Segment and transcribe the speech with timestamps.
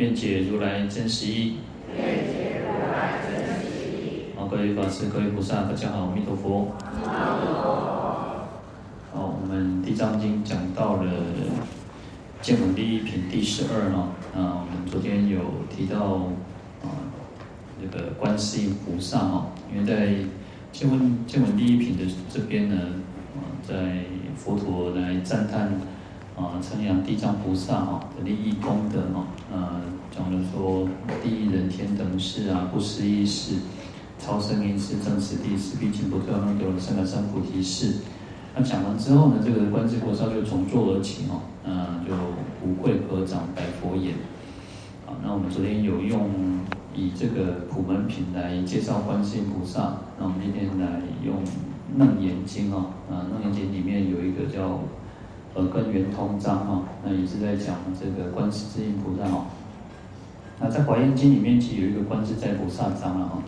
[0.00, 1.56] 愿解如来真实义。
[4.34, 6.72] 好，各位法师、各位菩萨，大家好，阿弥陀佛。
[9.12, 11.12] 好，我们《地藏经》讲到了
[12.40, 14.08] 见闻第一品第十二哈。
[14.34, 16.30] 啊，我们昨天有提到
[16.82, 16.96] 啊，
[17.78, 20.14] 那个观世音菩萨哈，因为在
[20.72, 22.76] 见闻见闻第一品的这边呢，
[23.36, 25.78] 啊，在佛陀来赞叹。
[26.40, 30.88] 啊，称扬地藏菩萨哈的利益功德哈，呃，讲了说
[31.22, 33.56] 地狱人天等事啊，不思议事，
[34.18, 37.96] 超生因事，正实地事，毕竟不退转有生来生菩提事。
[38.56, 42.14] 那讲完之后呢，这个观世菩萨就从座而起哦，呃，就
[42.66, 44.14] 无愧合掌白佛言。
[45.04, 46.30] 好，那我们昨天有用
[46.94, 51.36] 以这个普门品来介绍观世菩萨，那我们今天来用
[51.98, 54.80] 楞严经哦，啊，楞严经里面有一个叫。
[55.56, 59.46] 耳根圆通章哈，那也是在讲这个观世音菩萨哈。
[60.60, 63.42] 那在华严经里面，其实有一个观自在菩萨章了哈。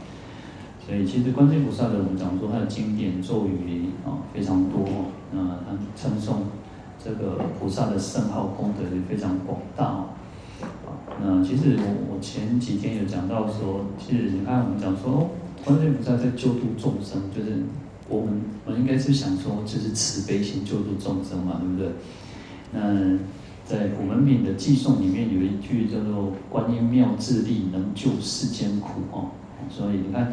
[0.84, 4.84] 所以其实观世音菩萨的，我们讲说他的经典咒语啊非常多，
[5.30, 6.42] 那他称颂
[7.02, 10.06] 这个菩萨的圣号功德也非常广大哦。
[11.22, 15.30] 那其实我我前几天有讲到说，其实你看我们讲说，
[15.64, 17.62] 观世音菩萨在救度众生，就是。
[18.12, 21.90] 我们我应该是想说，就是慈悲心救度众生嘛，对不对？
[22.74, 23.18] 那
[23.64, 29.30] 在古文品的寄颂里面有一句叫做“观音妙智力，能救世间苦”哦，
[29.70, 30.30] 所以你看，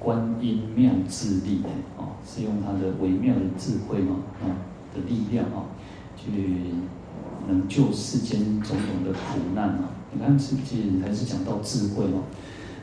[0.00, 1.60] 观音妙智力
[1.96, 4.50] 哦，是用他的微妙的智慧嘛，啊
[4.92, 5.70] 的力量啊，
[6.16, 6.26] 去
[7.46, 9.90] 能救世间种种的苦难啊。
[10.12, 12.26] 你看是不是还是讲到智慧哦？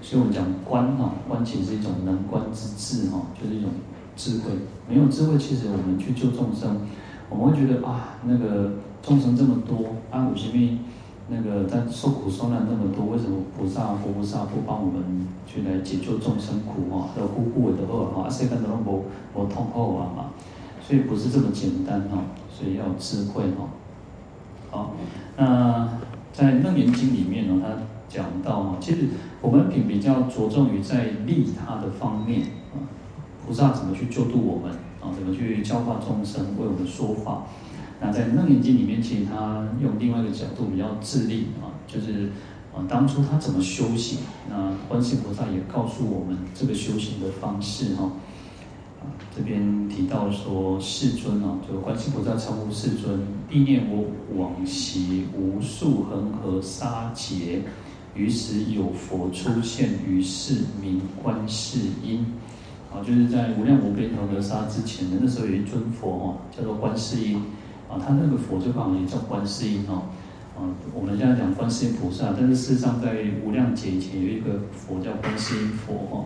[0.01, 3.69] 所以我们讲观哈，观其实是一种能观之智哈，就是一种。
[4.19, 4.51] 智慧
[4.89, 6.81] 没有智慧，其实我们去救众生，
[7.29, 10.79] 我们会觉得啊，那个众生这么多，啊，为什么
[11.29, 17.15] 那个在受苦受难那么多，为什么菩萨、佛菩萨不帮我们去来解救众生苦啊？
[17.17, 20.25] 要呼呼的恶啊，谁看到我我痛苦啊嘛？
[20.85, 23.69] 所以不是这么简单哈，所以要有智慧哈。
[24.69, 24.91] 好，
[25.37, 25.87] 那
[26.33, 27.69] 在楞严经里面呢，他
[28.09, 29.07] 讲到哈，其实
[29.39, 32.41] 我们品比较着重于在利他的方面
[32.73, 32.98] 啊。
[33.49, 34.69] 菩萨怎么去救度我们
[35.01, 35.09] 啊？
[35.11, 37.47] 怎么去教化众生，为我们说法？
[37.99, 42.29] 那在《楞严经》里面，其实他用另外一个角度比较自立啊，就是
[42.71, 44.19] 啊，当初他怎么修行？
[44.47, 48.11] 那观世菩萨也告诉我们这个修行的方式哈。
[49.01, 54.05] 啊，这边提到说，世尊啊，就观世菩萨称呼世尊，忆念我
[54.37, 57.63] 往昔无数恒河沙劫，
[58.13, 62.23] 于时有佛出现于世，名观世音。
[62.91, 67.41] 啊，就是在无量无边恒河沙之前的那时候，有一尊佛哈，叫做观世音。
[67.87, 70.03] 啊，他那个佛就刚好也叫观世音哈。
[70.57, 76.25] 啊，我们现在讲观世音菩萨，但是事实上在无量劫以前有一个佛叫观世音佛哈。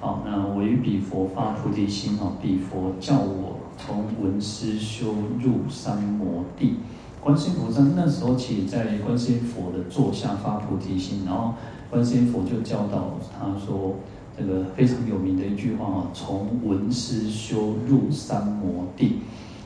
[0.00, 6.76] 好，那我于彼佛发菩提心哈，彼佛教我从闻思修入三摩地。
[7.20, 11.54] 观世音菩萨那时候起在观世音佛的座下发菩提心，然后
[11.90, 13.96] 观世音佛就教导他说。
[14.38, 19.20] 这个非常有名的一句话啊，从闻思修入三摩地。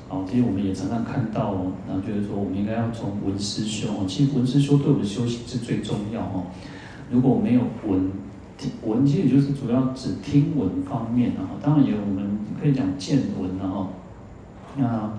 [0.09, 1.55] 好，其实我们也常常看到，
[1.87, 4.05] 然后就是说，我们应该要从闻思修哦。
[4.09, 6.47] 其实闻思修对我们的修行是最重要哦。
[7.11, 8.11] 如果没有闻
[8.59, 11.51] 听闻，其实就是主要指听闻方面啊。
[11.63, 13.89] 当然也有我们可以讲见闻啊。
[14.77, 15.13] 那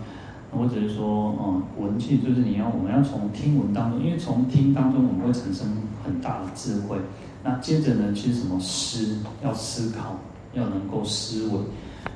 [0.52, 5.68] 或者是说，嗯，闻其实就是你要我们要从听闻当中，因为从听当中我们会产生
[6.04, 6.98] 很大的智慧。
[7.44, 10.16] 那接着呢，其实什么思要思考，
[10.54, 11.54] 要能够思维。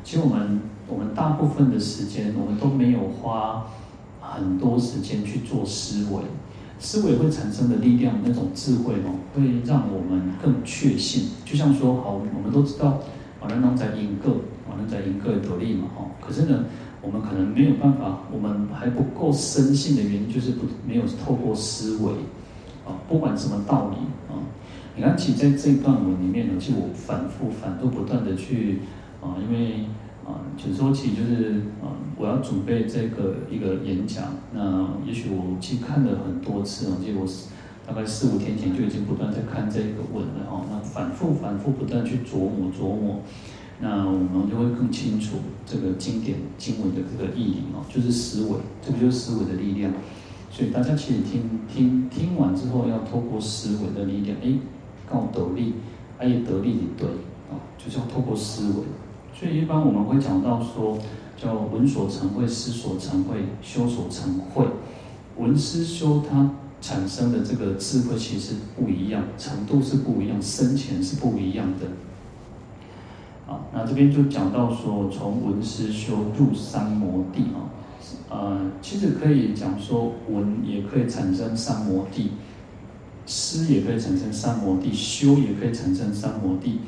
[0.03, 3.65] 其实我们我们大部分的时间，我们都没有花
[4.21, 6.21] 很多时间去做思维。
[6.77, 11.29] 思维会产生的力量，那种智慧哦，会让我们更确信。
[11.43, 12.99] 就像说，好，我们都知道，
[13.39, 14.29] 好人能在因个，
[14.69, 16.05] 好人在因个得利嘛，哈。
[16.21, 16.65] 可是呢，
[17.01, 22.11] 我们可能没有办法，我们还不够深信的原因，就是不没有透过思维，
[22.85, 23.97] 啊，不管什么道理。
[24.97, 28.79] 你看，其实在这段文里面呢，其实我反复、反复不断的去
[29.21, 29.85] 啊，因为
[30.25, 37.27] 啊，就是说起就是啊，我要准备这个一个演讲，那也许我去看了很多次啊，结果
[37.85, 43.19] 大概四五天前就已经不断在看这个文了哦，那反复反复不断去琢磨琢磨，
[43.81, 49.91] 那我们就会更清楚这个经典经文的这个意义哦，就是思维，这个就是思维的力量。
[50.49, 54.57] 所以大家其实听听听完之后，要透过思维的力量，哎，
[55.09, 55.73] 告得力，
[56.17, 57.07] 哎，得力的对
[57.49, 58.83] 啊，就是要透过思维。
[59.33, 60.97] 所以一般我们会讲到说，
[61.37, 64.65] 叫闻所成慧，思所成慧，修所成慧。
[65.37, 66.49] 闻思修它
[66.79, 71.87] 产生的这个智慧其实不一样，程度是不一样，深浅是不一样的。
[73.51, 77.69] 啊，那这边就讲到说，从闻思修入三摩地啊。
[78.29, 82.31] 呃，其实可以讲说，闻也可以产生三摩地，
[83.25, 86.79] 思也可以产生三摩地，修也可以产生三摩地。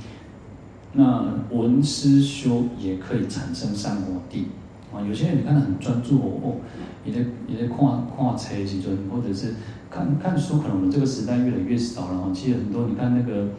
[0.94, 4.48] 那闻思修也可以产生三摩地
[4.94, 5.02] 啊。
[5.02, 6.56] 有些人你看得很专注哦，哦
[7.04, 7.78] 你在你在看
[8.16, 9.56] 看册时阵，或者是
[9.90, 12.32] 看看书，可能我们这个时代越来越少了哈。
[12.34, 13.50] 其实很多你看那个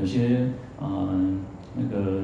[0.00, 0.48] 有些
[0.78, 1.08] 呃
[1.76, 2.22] 那个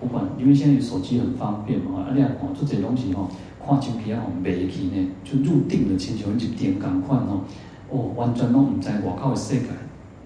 [0.00, 3.28] 不管，因为现在手机很方便嘛，啊，你看做这些东西哈。
[3.66, 7.40] 看手机啊，吼，袂去呢，就入定了，亲像一点感款哦，
[7.90, 9.66] 哦，完全拢唔在，我靠的世界，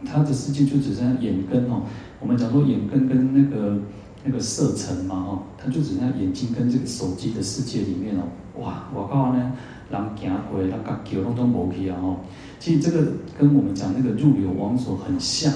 [0.05, 1.83] 他的世界就只剩下眼根哦。
[2.21, 3.79] 我们讲说眼根跟那个
[4.25, 8.23] 那个色尘嘛，哦，他就只剩下眼睛跟这个手机的世界里面哦。
[8.61, 9.53] 哇，我靠呢，
[9.91, 12.17] 人行过，人家叫拢都无去啊，吼。
[12.59, 15.53] 其实这个跟我们讲那个入流王所很像，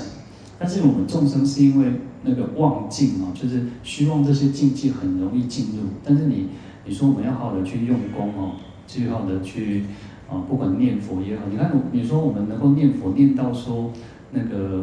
[0.59, 6.49] 但是我们众生是因为那个妄境哦，就是希望这些境界很容易进入，但是你。
[6.85, 8.57] 你说我们要好好的去用功哦，
[8.89, 9.85] 去好好的去
[10.33, 13.93] 啊，不管念佛也好，你看，你说我们能够念佛念到说
[14.31, 14.83] 那个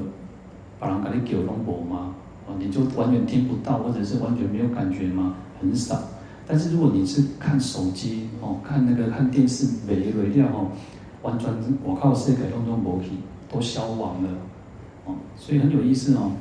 [0.77, 2.13] 把人给你叫龙婆吗？
[2.47, 5.37] 啊，你就完全听不到，或者是完全没有感觉吗？
[5.59, 5.99] 很少。
[6.45, 10.67] 但是如果你是看手机哦，看那个看电视，没没掉哦，
[11.23, 11.49] 完全
[11.83, 13.09] 我靠，世界当中没去，
[13.51, 14.29] 都消亡了
[15.05, 16.33] 哦，所以很有意思哦。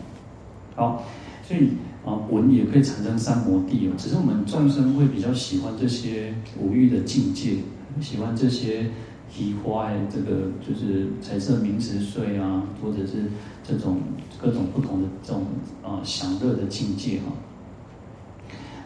[0.76, 1.02] 好，
[1.42, 1.70] 所以。
[2.06, 7.56] 啊，闻也可以产生三摩地哦，只是我们众生会比较喜欢这些无欲的境界，
[8.00, 8.90] 喜欢这些
[9.30, 13.30] 提花这个就是彩色名词税啊，或者是
[13.62, 13.98] 这种
[14.40, 15.44] 各种不同的这种
[15.82, 17.32] 啊享乐的境界哈。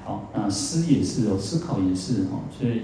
[0.04, 2.82] 好，那思也是哦，思考也是哈，所以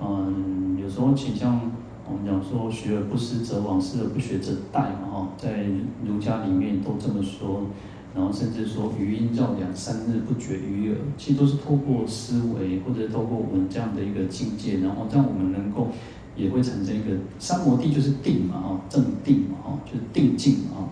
[0.00, 1.58] 嗯，有时候倾向
[2.06, 5.64] 我们讲说，学而不思则罔，思而不学则殆嘛哈，在
[6.04, 7.62] 儒家里面都这么说。
[8.12, 15.86] 然后甚至说余音绕梁三日不绝于耳，其实都是透过思维或者透过我们这样的一个境界，然后让我们能够
[16.34, 20.88] 也会产生一个三摩地，就是定嘛哈，正定嘛哈，就是定境嘛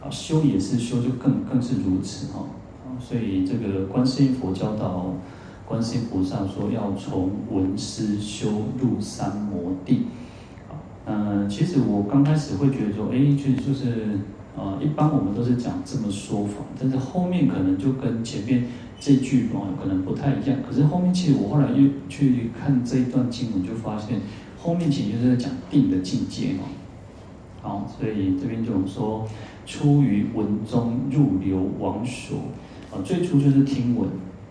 [0.00, 2.44] 哈，修也是修，就更更是如此哈，
[2.98, 5.14] 所以这个观世音佛教导
[5.64, 10.06] 观世音菩萨说要从闻思修入三摩地，
[11.06, 14.18] 嗯，其实我刚开始会觉得说，哎，就是就是。
[14.56, 18.64] 啊，一般我们都是讲这么说法，但是后面可能就跟前面
[18.98, 20.58] 这句哦可能不太一样。
[20.68, 24.20] 可是后面其实我后来又去看这一段经文，就发现
[24.58, 26.66] 后面其实就是在讲定的境界哦。
[27.62, 29.26] 好，所以这边就说
[29.66, 32.38] 出于文中入流王所
[32.92, 34.08] 啊，最初就是听闻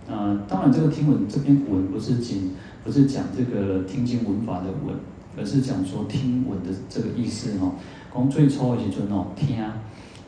[0.08, 0.40] 啊。
[0.48, 2.52] 当然这个听闻这篇闻不是仅
[2.84, 4.96] 不是讲这个听经闻法的闻，
[5.38, 7.72] 而是讲说听闻的这个意思哈。
[8.14, 9.58] 讲最初的时阵哦听。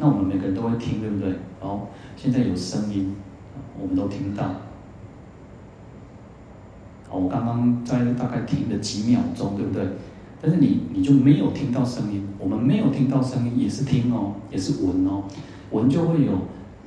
[0.01, 1.31] 那我们每个人都会听，对不对？
[1.59, 3.15] 好，现在有声音，
[3.79, 4.43] 我们都听到。
[7.07, 9.87] 好，我刚刚在大概听了几秒钟，对不对？
[10.41, 15.25] 但是你你就没有听到声音，我们没有听到声音也是听哦，也是闻哦，
[15.69, 16.31] 闻就会有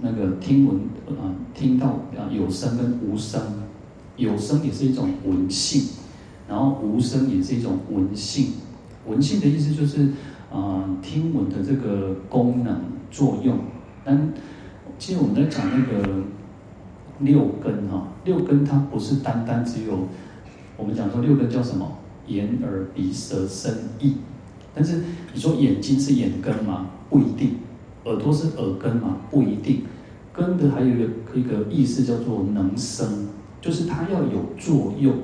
[0.00, 0.76] 那个听闻
[1.16, 3.40] 啊，听到啊有声跟无声，
[4.16, 5.84] 有声也是一种闻性，
[6.48, 8.54] 然后无声也是一种闻性。
[9.06, 10.08] 闻性的意思就是
[10.52, 12.92] 啊，听闻的这个功能。
[13.14, 13.56] 作用，
[14.04, 14.32] 但
[14.98, 16.24] 其实我们在讲那个
[17.20, 20.08] 六根哈，六根它不是单单只有
[20.76, 21.98] 我们讲说六根叫什么？
[22.26, 24.16] 眼耳鼻舌身意。
[24.74, 26.90] 但是你说眼睛是眼根吗？
[27.08, 27.58] 不一定。
[28.04, 29.18] 耳朵是耳根吗？
[29.30, 29.84] 不一定。
[30.32, 31.04] 根的还有一个
[31.36, 33.28] 一个意思叫做能生，
[33.60, 35.14] 就是它要有作用，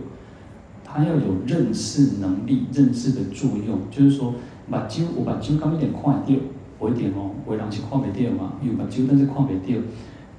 [0.85, 3.80] 它要有认识能力、认识的作用。
[3.90, 4.35] 就是说，
[4.70, 6.37] 把睛我把睛刚一点快掉。
[6.78, 9.75] 我一点哦，有的人是看不到嘛，有目睭但是看不到。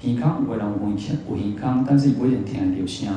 [0.03, 3.13] 耳康有的人有耳听，有耳康，但是不一定听得到声。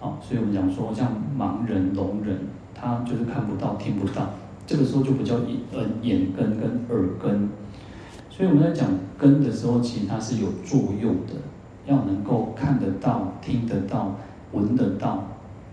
[0.00, 2.38] 好，所以我们讲说，像盲人、聋人，
[2.74, 4.30] 他就是看不到、听不到，
[4.66, 7.48] 这个时候就不叫眼呃眼根跟耳根。
[8.30, 11.34] 所以我们在讲根的时候，其实它是有作用的，
[11.86, 14.14] 要能够看得到、听得到、
[14.52, 15.24] 闻得到，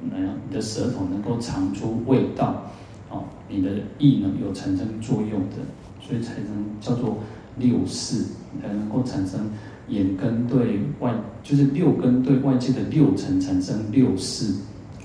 [0.09, 2.63] 那样你的舌头能够尝出味道。
[3.09, 3.69] 哦，你的
[3.99, 5.57] 意能有产生作用的，
[6.01, 7.17] 所以才能叫做
[7.57, 8.23] 六识，
[8.61, 9.49] 才能够产生
[9.87, 14.53] 眼根对外，就是六根对外界的六尘产生六识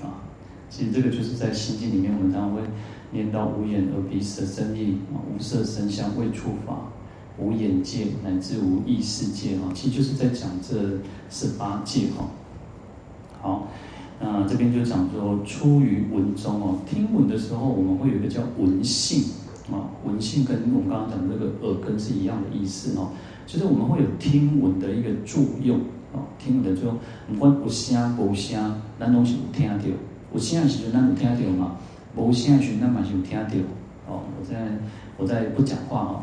[0.01, 0.23] 啊。
[0.69, 2.61] 其实这个就是在心经里面，我们常常会
[3.11, 6.91] 念到无眼耳鼻舌身意啊，无色声香味触法，
[7.37, 12.27] 无眼界乃至无意识界啊，其实就是在讲这十八界哈。
[13.41, 13.67] 好。
[14.21, 19.23] 那这边就讲说，出于文中哦，听闻的时候，我们会有一个叫闻性
[19.71, 23.09] 啊，闻性跟我们刚刚讲的那个耳根是一样的意思哦，
[23.45, 25.77] 就是我们会有听闻的一个作用
[26.13, 26.97] 啊，听闻的作用，
[27.33, 29.83] 不管有声无声，咱拢是有听到，
[30.33, 31.75] 有声的时候咱有听到嘛，
[32.15, 34.21] 无声的时候咱嘛是有听到哦。
[34.39, 34.79] 我在
[35.17, 36.21] 我在不讲话哦，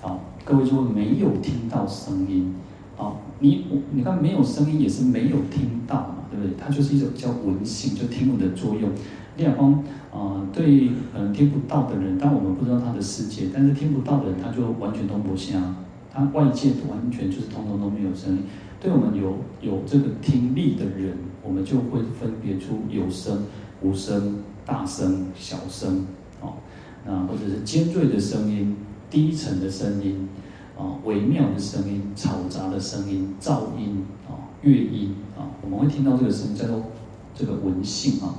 [0.00, 2.54] 好，各位说没有听到声音。
[2.96, 6.54] 啊，你你看没有声音也是没有听到嘛，对不对？
[6.58, 8.90] 它就是一种叫闻性，就听闻的作用。
[9.38, 15.76] 另外方啊，对可能听不到的人，但我们不知道他的世界，但是听不到的人他就完全都不像，
[16.12, 18.42] 他外界完全就是通通都没有声音。
[18.80, 23.44] 对我们有有这个听力的人，我们就会分别出有声、
[23.80, 26.04] 无声、大声、小声，
[26.40, 26.54] 哦，
[27.06, 28.76] 那或者是尖锐的声音、
[29.08, 30.28] 低沉的声音。
[30.76, 36.80] 啊，微妙的声音、嘈杂的声音、噪音啊、乐音啊，我们会听到这个声音，叫做
[37.34, 38.36] 这个闻性啊。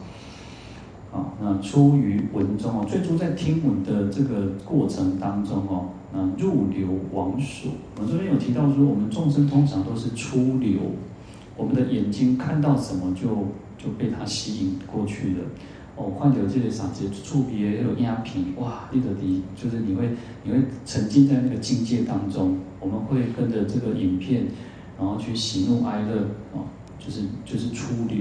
[1.11, 7.71] 啊，那出于文中哦，最初在听闻的这个过程当中哦，那入流往所。
[7.99, 10.79] 我这边有提到说，我们众生通常都是出流，
[11.57, 13.27] 我们的眼睛看到什么就
[13.77, 15.45] 就被它吸引过去了。
[15.95, 20.11] 哦，换掉这些啥子触别有鸦片，哇，立得底就是你会
[20.43, 22.57] 你会沉浸在那个境界当中。
[22.79, 24.45] 我们会跟着这个影片，
[24.97, 26.21] 然后去喜怒哀乐，
[26.53, 26.63] 哦，
[26.97, 28.19] 就是就是出流。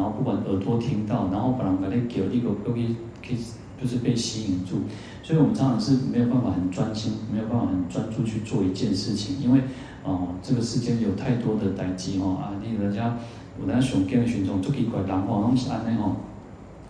[0.00, 3.38] 然后不管耳朵听到，然后把人把那给一个可以可以
[3.78, 4.76] 就是被吸引住。
[5.22, 9.60] 所以我们常常是没有办法很专心，没有办法很专注去做一件事情，因为
[10.02, 13.14] 哦，这个世间有太多的代志哦啊，你人家
[13.60, 16.16] 我在上经的群众做奇怪，然后拢是安尼哦。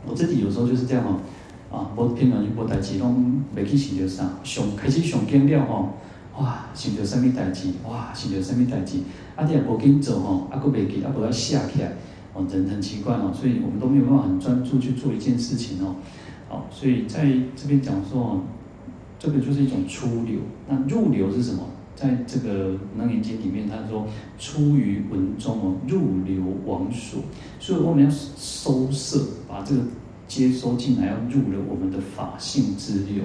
[0.07, 5.89] 我自己有时候就是这样哦，啊，我平常就无代志，拢袂去想着啥，上开始上经了吼，
[6.39, 8.99] 哇，想着什么代志，哇，想着什么代志，
[9.35, 11.93] 啊，你也无紧做吼，啊，佫袂记，啊，无要写起来，
[12.35, 15.97] 哦，人很奇怪哦，所以我们都没有办法很专注去做一件事情哦，
[16.49, 17.25] 好，所以在
[17.57, 18.43] 这边讲说，
[19.19, 21.67] 这个就是一种出流，那入流是什么？
[21.97, 24.07] 在这个《楞严经》里面，他说
[24.39, 27.21] ：“出于文中哦，入流往所。”
[27.61, 29.83] 所以我们要收摄，把这个
[30.27, 33.25] 接收进来，要入了我们的法性之流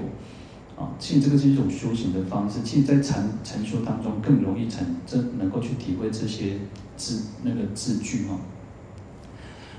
[0.76, 0.92] 啊。
[1.00, 2.60] 其实这个是一种修行的方式。
[2.66, 6.58] 其实，在禅禅修当中，更容易成，这能够去体会这些
[6.98, 8.38] 字那个字句哈。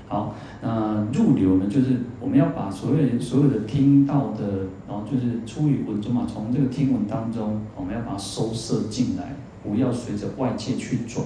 [0.09, 11.25] 好，那入流呢，就是我们要把所有人所有的听到的，然后就是出于闻中嘛，从这个听闻当中，我们要把它收摄进来，不要随着外界去转。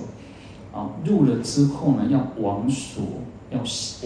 [0.74, 3.04] 啊，入了之后呢，要往所，
[3.52, 3.60] 要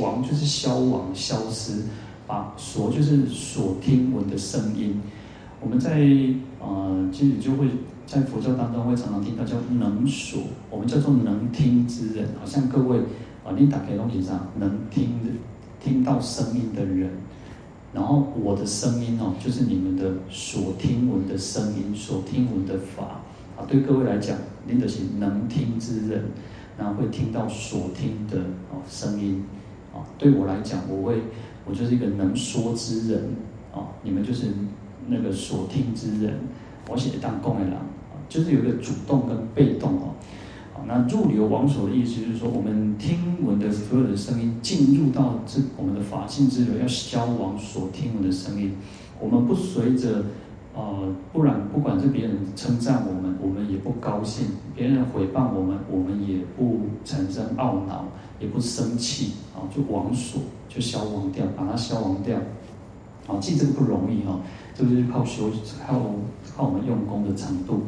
[0.04, 1.84] 亡就是消亡、消失，
[2.28, 5.00] 把所就是所听闻的声音。
[5.62, 6.02] 我们在
[6.60, 7.68] 呃，其实就会
[8.06, 13.00] 在佛教当中会常常听到叫能所，我们叫做能听之人，好像各位。
[13.46, 15.30] 啊，你打开东西上能听的、
[15.80, 17.12] 听到声音的人，
[17.94, 23.22] 然后我的声音哦，就是你们的所听闻的声音、所听闻的法
[23.56, 23.64] 啊。
[23.68, 24.36] 对各位来讲，
[24.66, 26.24] 您的是能听之人，
[26.76, 28.40] 然后会听到所听的
[28.72, 29.46] 哦声音
[29.94, 30.02] 啊。
[30.18, 31.22] 对我来讲，我会，
[31.66, 33.36] 我就是一个能说之人
[33.72, 33.94] 啊。
[34.02, 34.48] 你们就是
[35.08, 36.34] 那个所听之人，
[36.90, 37.82] 我写当供的人啊，
[38.28, 40.16] 就是有一个主动跟被动哦。
[40.88, 48.74] 那入流往所的意思就是说，我们听闻的所有的声音进入到这我们的法性之流，要消亡所听闻的声音。
[49.20, 50.26] 我们不随着，
[50.76, 58.06] 呃，不然不管是别人称赞我们，我们也不高兴；别人诽谤我们，我们也不产生懊恼，
[58.40, 62.38] 也不生气，啊，就往所就消亡掉，把它消亡掉。
[63.28, 64.40] 啊，记这个不容易哈，
[64.76, 65.50] 这个就是靠修，
[65.88, 66.00] 靠
[66.56, 67.82] 靠我们用功的程度。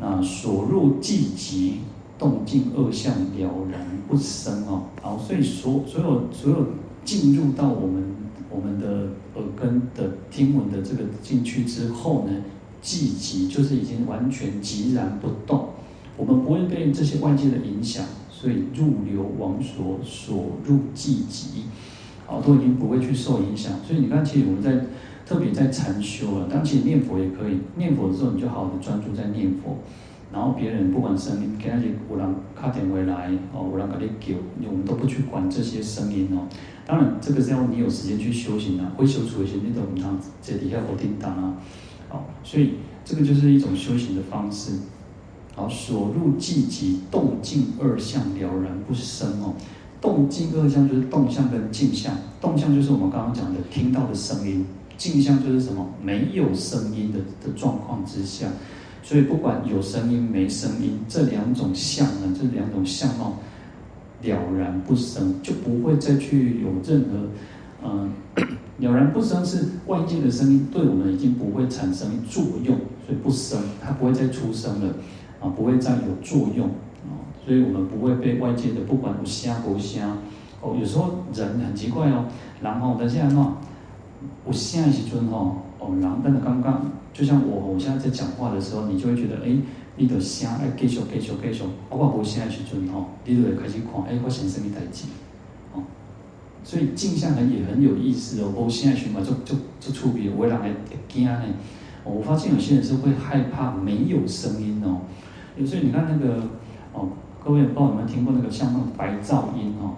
[0.00, 1.80] 那所入寂极，
[2.18, 4.84] 动静二相了然不生哦。
[5.02, 6.66] 好，所以所所有所有
[7.04, 8.04] 进入到我们
[8.50, 12.32] 我们的耳根的听闻的这个进去之后呢，
[12.82, 15.70] 寂极就是已经完全寂然不动，
[16.16, 21.64] 我们不会被这些外界的影响，所以入流往所，所入寂极，
[22.26, 23.72] 好，都已经不会去受影响。
[23.86, 24.86] 所以你看，其实我们在。
[25.26, 29.78] 特别在禅修啊，当其实念佛也可以，念佛的时候你就好好的专注在念佛，
[30.32, 34.38] 然后别人不管声音，给那些有人打电话来，哦，有人给你叫，
[34.70, 36.46] 我们都不去管这些声音哦。
[36.86, 40.10] 当然，这个是要你有时间去修行啊，会修出一些那种他
[40.42, 41.54] 这底下不叮当啊，
[42.10, 44.72] 好，所以这个就是一种修行的方式。
[45.56, 49.54] 好，所入寂寂动静二相了然不生哦。
[50.00, 55.86] 动静二相就是动相跟静相，动相就是我们刚刚讲的听到的声音，镜像就是什么？
[56.02, 58.48] 没有声音的的状况之下。
[59.02, 63.36] 所以不管有声音没声音，这两种相呢，这两种相貌
[64.22, 68.10] 了然不生，就不会再去有任何，嗯、
[68.78, 74.94] 了然不生是外界的声音对我们已经不会产生作用，所以不生，它不会再出声了，
[75.38, 76.68] 啊，不会再有作用，
[77.04, 77.12] 啊，
[77.44, 80.16] 所以我们不会被外界的不管有声不声，
[80.62, 82.24] 哦，有时候人很奇怪哦，
[82.62, 83.58] 然后但是啊，
[84.46, 86.90] 有声的时阵吼，哦，人但是刚刚。
[87.14, 89.56] 就像我，我现在在讲话的时候，你就会觉得，哎，
[89.96, 95.04] 你的声哎，继续继续继续，包括无声的时阵吼，你都会开始看，哎，我先生你代志，
[95.72, 95.84] 哦，
[96.64, 98.52] 所以静下来也很有意思哦。
[98.56, 100.74] 无声的时阵嘛，就就就出别，有的人会
[101.06, 101.40] 惊呢。
[102.02, 105.02] 我发现有些人是会害怕没有声音哦。
[105.64, 106.42] 所以你看那个
[106.92, 107.10] 哦，
[107.44, 109.94] 各位不知道有没有听过那个像那种白噪音哦，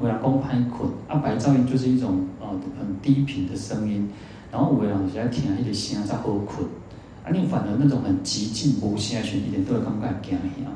[0.00, 4.08] 有人讲歹困，啊，白噪音就是一种呃很低频的声音。
[4.50, 6.66] 然后有的人是在听那个声才好困，
[7.22, 10.70] 啊，你反而那种很寂静无声的时候，一点都会感觉惊吓。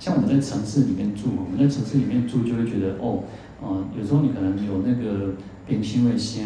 [0.00, 3.22] 像我们在城市里面住，我们在城市里面住就会觉得哦，
[3.62, 5.34] 呃，有时候你可能有那个
[5.66, 6.42] 冰箱的声，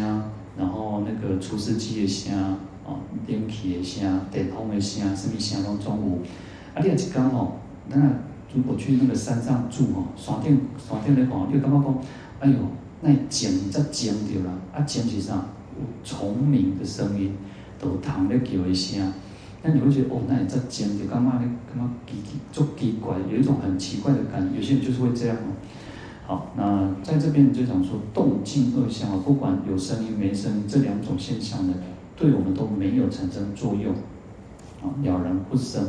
[0.57, 2.37] 然后那个除湿机的声，
[2.85, 6.17] 哦，电器的声、电风的声，什么声都总有。
[6.75, 7.53] 啊，你也是讲哦，
[7.87, 7.97] 那
[8.53, 11.97] 如果去那个山上住哦，山顶山顶来讲，你感觉讲，
[12.45, 12.57] 哎呦，
[13.01, 15.43] 那静则静掉了，啊，尖是啥？
[16.03, 17.31] 虫鸣的声音，
[17.79, 19.11] 都躺在叫一声，
[19.63, 21.51] 那你会觉得哦，那你在讲就干嘛呢？
[21.67, 24.57] 干嘛奇奇就奇怪，有一种很奇怪的感觉。
[24.57, 25.57] 有些人就是会这样哦。
[26.27, 31.73] 好，那在这边就讲说动静二相啊，不管有声音没声音，这两种现象呢，
[32.15, 33.91] 对我们都没有产生作用
[34.83, 35.83] 啊，了然不生。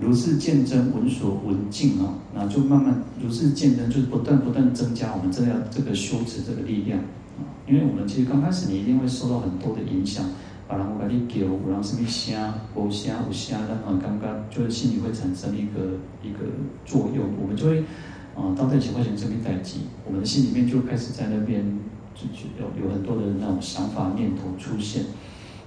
[0.00, 7.46] 如是见真，闻所闻尽啊，那就慢慢如是见真，就是不断不断增加我们这样这个修持这个力量啊。
[7.66, 10.24] 因为我们其实刚开始，你一定会受到很多的影响，
[10.66, 16.40] 把，然后把你叫，然后什么声，无声无声，然后刚刚就是心里会产生一个一个
[16.84, 17.84] 作用，我们就会
[18.34, 21.64] 啊，到底情况下这边待机，我们的心里面就开始在那边
[22.14, 25.04] 就就有有很多的那种想法念头出现，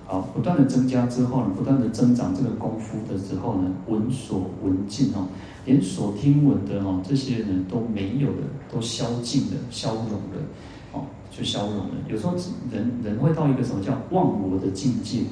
[0.08, 5.28] 好，不断的增加之后呢，不断的增长这个功夫的时候呢，闻所闻尽哦，
[5.66, 10.42] 连所听闻的哦这些人都没有了，都消尽了，消融了。
[10.94, 11.92] 哦就消融了。
[12.08, 12.34] 有时候
[12.72, 15.24] 人人会到一个什么叫忘我的境界，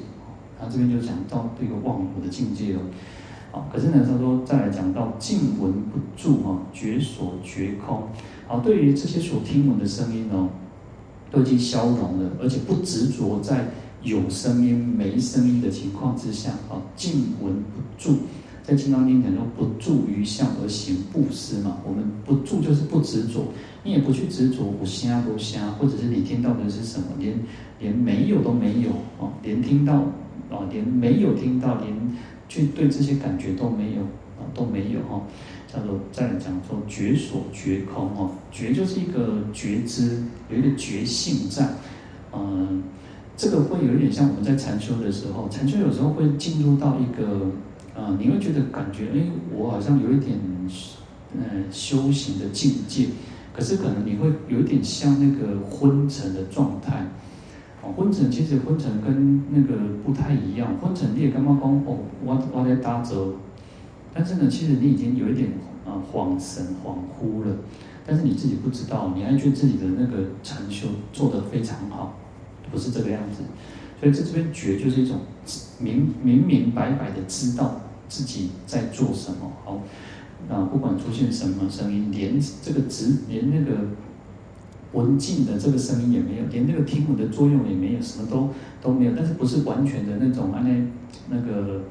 [0.60, 2.80] 他这边就讲到这个忘我的境界哦。
[3.50, 8.02] 好，可是呢，他说再来讲到静闻不住哈，觉所觉空。
[8.46, 10.50] 好，对于这些所听闻的声音哦，
[11.30, 13.68] 都已经消融了，而且不执着在
[14.02, 18.18] 有声音没声音的情况之下啊，静闻不住。
[18.62, 21.78] 在《金刚经》讲说，不住于相而行布施嘛。
[21.86, 23.44] 我们不住就是不执着，
[23.84, 27.38] 你也不去执着我瞎不瞎，或者是你听到的是什么，连
[27.78, 29.94] 连没有都没有哦，连听到
[30.50, 31.94] 啊，连没有听到，连
[32.48, 34.00] 去对这些感觉都没有
[34.36, 35.22] 啊，都没有哈。
[35.72, 41.68] 叫做再讲说觉所觉空哦，觉就是一个觉知，有一个觉性在，
[42.32, 42.82] 嗯，
[43.36, 47.50] 这个会有一点像我们在禅修的时候，禅修有时候会进入到一个。
[47.98, 50.38] 呃，你会觉得感觉，哎，我好像有一点，
[51.34, 53.06] 呃，修行的境界，
[53.54, 57.06] 可是可能你会有一点像那个昏沉的状态。
[57.82, 60.76] 哦，昏沉其实昏沉跟那个不太一样。
[60.78, 63.32] 昏沉你也刚刚讲，哦，我我在打坐，
[64.12, 65.48] 但是呢，其实你已经有一点
[65.86, 67.56] 啊恍神恍惚了，
[68.06, 72.14] 但是你自己不知道，你还觉得自己的那个禅修做得非常好，
[72.70, 73.42] 不是这个样子。
[73.98, 75.20] 所以在这边觉就是一种
[75.78, 77.80] 明明明白白的知道。
[78.08, 79.50] 自己在做什么？
[79.64, 79.82] 好，
[80.48, 83.80] 啊，不管出现什么声音，连这个直，连那个
[84.92, 88.50] 文静的这个声音也没有，连那个听闻的作用也没有，什么都
[88.80, 89.12] 都没有。
[89.16, 90.70] 但是不是完全的那种，那
[91.28, 91.82] 那个，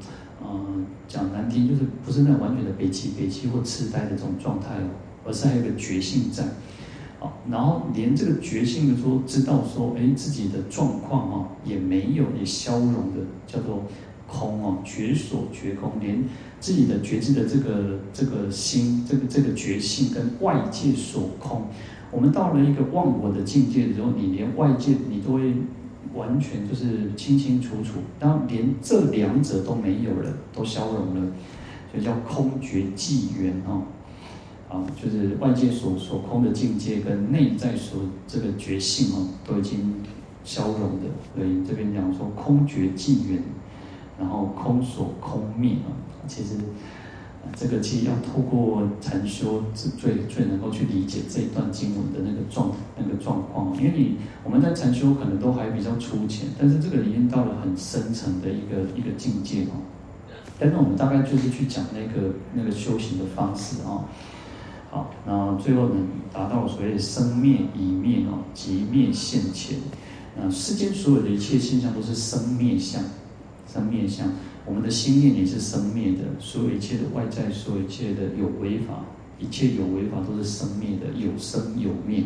[0.42, 4.88] 嗯，讲难听就是不是那完全的北七北七或痴呆的这种状态哦，
[5.26, 6.46] 而是还有一个觉性在。
[7.50, 13.84] 然后连这个觉性的说知道说，哎，自己的状况啊也没有，也消融的，叫做。
[14.28, 16.24] 空哦，觉所觉空，连
[16.60, 21.68] 自己的觉知的这个这个心，这个这个觉性跟外界所空。
[22.10, 25.54] 我们到了一个忘我的境界的时候，你连外界你都会
[26.16, 31.32] 完全就是清清楚楚，然后连这两者都没有了，都消融了。
[31.94, 33.84] 就叫空觉寂圆哦，
[34.96, 39.96] 就是外界所所空的境界跟内在所这个觉性哦，都已经
[40.44, 41.08] 消融的。
[41.36, 43.44] 所以这边讲说空觉寂圆，
[44.20, 45.94] 然后空所空灭啊，
[46.28, 46.58] 其实。
[47.56, 53.72] 这个其实要透过禅修，最最能够去理解这一段经文的那个状那个状况。
[53.78, 59.78] 因为你我们在禅修可能都还比较粗浅，但是这个已经到了很深层的一个一个境界哦。
[60.58, 64.06] 但是我们大概就是去讲那个那个修行的方式哦。
[64.96, 65.96] 好，那最后呢，
[66.32, 69.78] 达到所谓的生灭已灭哦，即灭现前。
[70.38, 73.04] 那，世间所有的一切现象都是生灭相，
[73.68, 74.26] 生灭相。
[74.66, 79.04] 我们的心念也是生灭的，所有一切的外在，所有一切的有为法，
[79.38, 82.24] 一切有为法都是生灭的，有生有灭。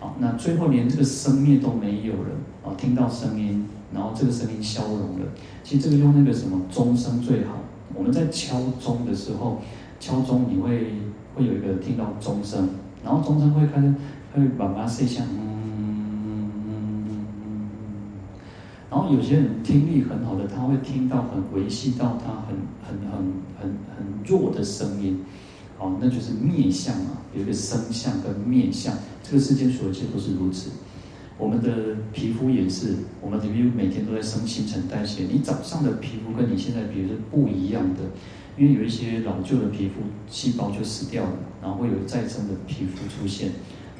[0.00, 2.30] 好，那最后连这个生灭都没有了
[2.64, 2.74] 啊！
[2.76, 5.26] 听到声音，然后这个声音消融了。
[5.62, 7.60] 其实这个用那个什么钟声最好。
[7.94, 9.60] 我们在敲钟的时候，
[10.00, 10.94] 敲钟你会
[11.34, 12.68] 会有一个听到钟声，
[13.04, 13.94] 然后钟声会开始
[14.34, 15.26] 会把它设像。
[18.90, 25.20] 然后有些人听力很好的，他会听到很微细到他很很很很很弱的声音，
[25.78, 30.70] 好，那就是面相嘛，有一个声相跟面相，这个世间所有一切都是如此。
[31.38, 38.00] 我们的皮肤也是，我们的皮肤每天都在生新陈代谢，你早上的皮肤跟你现在皮肤是不一样的，
[38.56, 43.50] 因为有一些老旧的皮肤细胞就死掉了，然后会有再生的皮肤出现，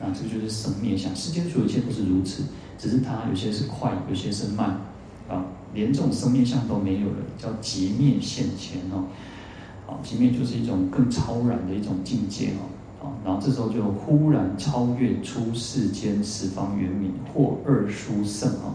[0.01, 2.45] 啊，这就是生灭相，世间所有一切都是如此。
[2.79, 4.81] 只是它有些是快，有些是慢，
[5.29, 9.07] 啊，连这种生灭相都没有了，叫极灭现前哦，
[9.87, 18.75] 啊，极灭就是一种更超然的一种境界哦，啊，然后这时候就忽然超越出世间十方圆明或二殊胜哦，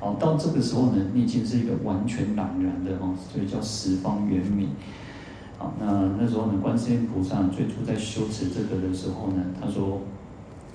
[0.00, 4.68] 好，到这个时候呢，你已经是一个完全朗然的哦，所以叫十方圆明，
[5.58, 10.00] 好，那那时候呢，观世音菩萨最初在修持这个的时候呢，他说。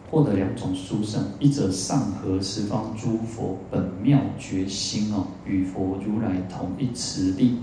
[0.10, 7.60] 获得两种殊胜，一者上合十方诸佛本妙觉心哦，与佛如来同一慈力。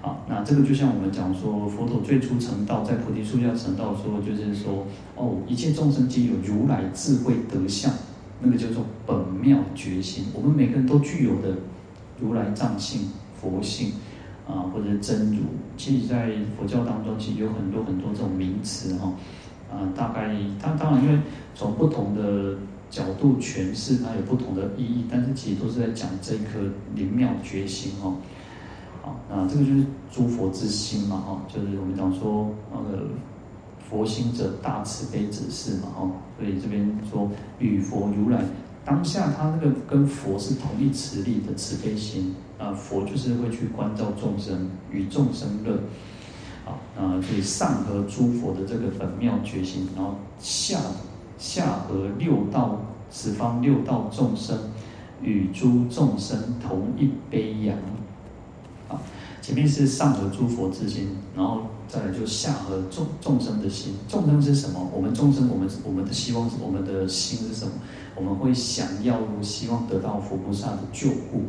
[0.00, 7.92] 好，那这个就像我们讲说，佛陀最初成道，在菩提树下成道说，就是说，哦，一切众生皆有如来智慧德相，
[8.40, 10.26] 那个叫做本妙觉心。
[10.32, 11.56] 我们每个人都具有的
[12.20, 13.08] 如来藏性、
[13.40, 13.94] 佛性
[14.46, 15.42] 啊，或者是真如。
[15.76, 19.12] 其实，在佛教当中，其实有很多很多这种名词哈。
[19.72, 21.18] 啊，大概它当然，因为
[21.54, 22.56] 从不同的
[22.90, 26.60] 角度诠释，它有不同的意义，但是其实都是在讲这一颗
[26.94, 28.14] 灵妙觉心哦。
[29.02, 33.04] 好，那这个就是诸佛之心嘛，哈，就是我们讲说那个
[33.88, 36.10] 佛心者，大慈悲之事嘛，哈。
[36.38, 37.28] 所以这边说
[37.58, 38.44] 与佛如来
[38.84, 45.78] 当下，他那个跟佛是同一慈力的慈悲心啊，佛就是会去关照众生，与众生乐。
[46.64, 50.78] 好，那所以上合诸佛的这个本妙觉心，然后下
[51.36, 54.56] 下合六道十方六道众生，
[55.20, 57.76] 与诸众生同一悲扬。
[58.88, 59.00] 好，
[59.42, 63.94] 前面是上合诸佛之心，然后再来就下合众众生的心。
[64.08, 64.88] 众生是什么？
[64.94, 67.72] 我们众生，我们我们的希望是我们的心是什么？
[68.16, 71.42] 我们会想要希望得到佛菩萨的救护，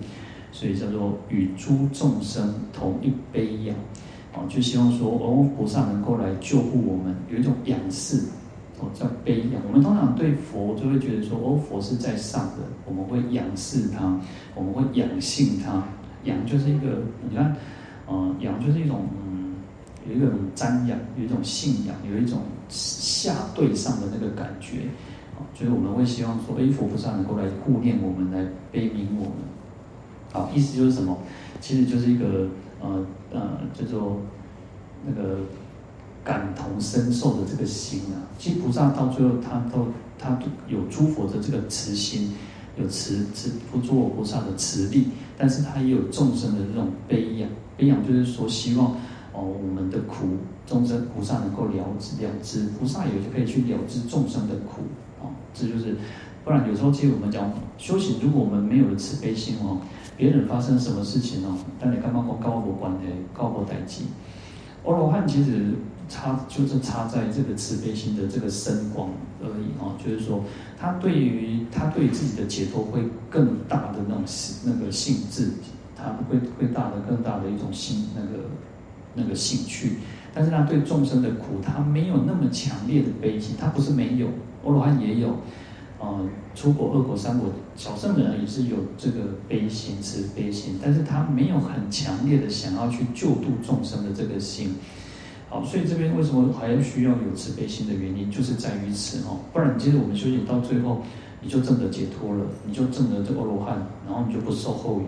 [0.55, 3.75] 所以叫做与诸众生同一悲扬。
[4.47, 8.17] 就希望说，哦，菩萨能够来救护我们，有一种仰视，
[8.79, 9.61] 哦，叫悲仰。
[9.67, 14.19] 我们通常对佛就会觉得说，哦，佛是在上的，我们会仰视他，
[14.53, 15.83] 我们会仰信他。
[16.23, 17.55] 仰就是一个，你看，
[18.09, 19.55] 嗯，仰就是一种，嗯，
[20.09, 22.39] 有一种瞻仰，有一种信仰，有一种
[22.69, 24.79] 下对上的那个感觉。
[25.37, 29.54] 啊，所以我们会希望说，哎，佛菩萨能够来护念我们，来悲悯我们。
[30.35, 31.17] 好，意思就是什么？
[31.61, 32.47] 其实就是一个。
[32.81, 33.41] 呃呃，
[33.73, 34.21] 叫做
[35.07, 35.39] 那个
[36.23, 39.87] 感同身受的这个心啊，其实菩萨到最后他都
[40.19, 42.33] 他都有诸佛的这个慈心，
[42.77, 48.91] 有慈慈不诸佛菩萨的慈力，但是他也有众生的这种悲仰，悲仰就是说希望
[49.33, 50.27] 哦我们的苦
[50.67, 54.81] 众生菩萨能够了知了知，菩萨也就可以去了知众生的苦
[55.23, 55.95] 啊，这就是
[56.43, 59.79] 不然有时候其实我们讲修行，如果我们没有了慈悲心哦。
[60.17, 61.57] 别人发生什么事情哦？
[61.79, 62.99] 但你干嘛跟高我关的？
[63.33, 64.05] 高我代际？
[64.85, 65.73] 阿罗汉其实
[66.07, 69.09] 差就是差在这个慈悲心的这个深广
[69.41, 69.95] 而已哦。
[69.97, 70.43] 就是说，
[70.79, 74.23] 他对于他对于自己的解脱会更大的那种
[74.65, 75.49] 那个兴致，
[75.95, 78.45] 他会会大的更大的一种兴那个
[79.15, 79.97] 那个兴趣。
[80.33, 83.55] 但是他对众生的苦，他没有那么强烈的悲心。
[83.59, 84.27] 他不是没有，
[84.63, 85.35] 阿罗汉也有。
[86.05, 94.75] 呃，出国、二果、三果，小圣人也是有这个悲心、慈悲心，但是他没有很强烈的想要去救度众生的这个心，
[95.49, 99.39] 好，所以这边为什么还要需要有慈悲心的原因，就是在于此哦。
[99.51, 101.01] 不然，其实我们修行到最后，
[101.41, 105.07] 你就证得解脱了，你就证得这阿罗汉，然后你就不受后有。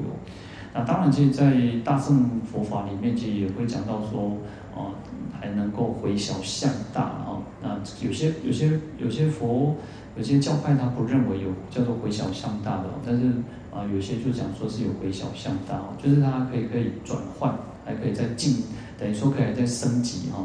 [0.74, 4.38] 那当然，其实，在大乘佛法里面，其实也会讲到说，
[4.76, 4.92] 哦，
[5.40, 7.38] 还能够回小向大啊。
[7.62, 9.76] 那有些、有些、有些佛、
[10.18, 13.28] 有些教派，他不认为有叫做回小向大的，但是
[13.72, 18.64] 啊，有些就讲说是有回小向大，就是它可以可以转换，还可以再进，
[18.98, 20.44] 等于说可以再升级哈。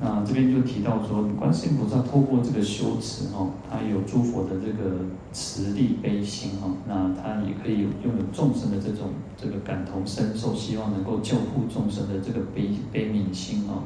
[0.00, 4.96] 那这边就提到说，观世音菩萨透过这个修持哦，他有诸佛的这个
[5.32, 13.84] 慈力悲心哦，那他也可以拥有众生的这种这个感同身受，希望能够救护众生的这个悲悲悯心哦。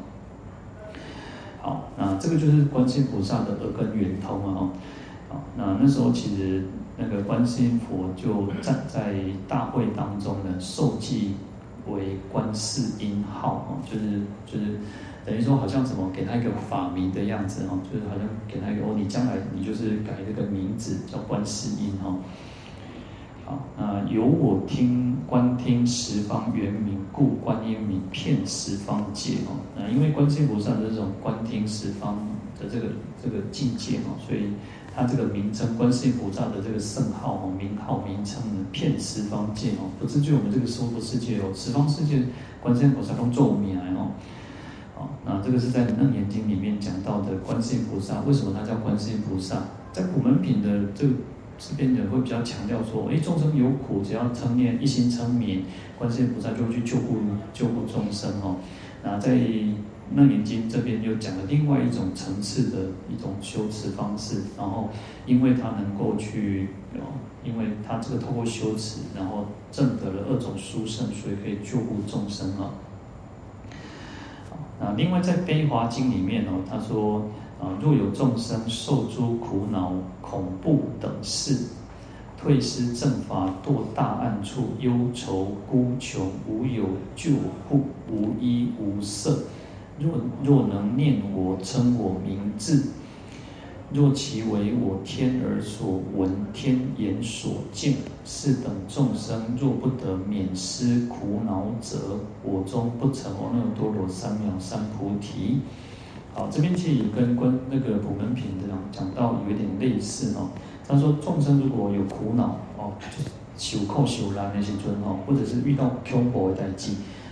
[1.65, 4.69] 好，那这个就是观世音菩萨的耳根圆通啊。
[5.31, 6.63] 好，那那时候其实
[6.99, 9.15] 那个观世音佛就站在
[9.49, 11.37] 大会当中呢，受记
[11.89, 14.79] 为观世音号哦，就是就是。
[15.27, 22.15] 等于说，好像什么给他一个法名的样子哈，就是好像给他一个哦，你将来你就是改这个名字叫观世音哈。
[24.15, 29.59] 由我听观听十方圆明，故观音名遍十方界哦。
[29.77, 32.17] 那因为观世音菩萨的这种观听十方
[32.61, 32.87] 的这个
[33.21, 34.53] 这个境界哦，所以
[34.95, 42.23] 他这个名称观世音菩萨的这个圣号哦，名号名称呢，遍十方界哦，不是就我们这个娑婆世界哦，十方世界
[42.63, 44.13] 观世音菩萨都做名来哦。
[44.95, 49.57] 好，那这个是在《楞严经》里面讲到的观世音菩萨，为什么他叫观世音菩萨？
[49.93, 51.15] 在普门品的这个
[51.67, 55.65] 这边人会比较强调说，诶，众生有苦，只要称念一心称名，
[55.99, 57.17] 观世音菩萨就会去救护
[57.53, 58.57] 救护众生哦。
[59.03, 59.35] 那在
[60.15, 64.91] 《楞严经》这边又讲了另外一种层次的一种修持方式，然后
[65.27, 66.69] 因为他能够去，
[67.43, 72.71] 因为他这个透过修持，然后证得了二种殊胜，所以可以救护众生啊。
[74.81, 77.31] 那，另外在《悲华经》里面哦，他说
[77.81, 81.59] 若有众生受诸苦恼、恐怖等事，
[82.37, 87.31] 退失正法，堕大暗处，忧愁孤穷，无有救
[87.69, 89.39] 护，无依无舍。
[89.99, 92.85] 若若能念我，称我名字。
[93.93, 105.61] 若其为我天耳所闻，天眼所见，是等众生若不得免失苦恼者，我终不成阿耨多罗三藐三菩提。
[106.35, 110.51] 好，这边其实也跟关那个普门品这样讲到有一点类似哦。
[110.87, 116.91] 他说众生如果有苦恼哦，就是受苦受难的时阵哦，或者是遇到恐怖的代志，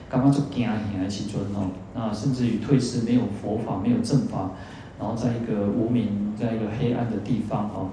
[0.09, 4.53] 刚刚就惊吓的时尊哦，那甚至于退失没有佛法，没有正法。
[5.01, 7.89] 然后在一个无明，在一个黑暗的地方哦，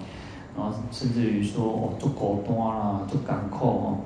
[0.56, 3.98] 然后甚至于说哦，做孤单啦，做艰苦哦，